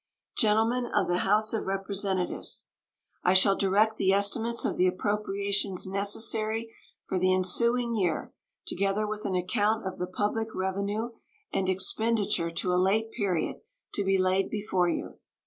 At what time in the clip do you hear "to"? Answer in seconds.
12.49-12.73, 13.93-14.03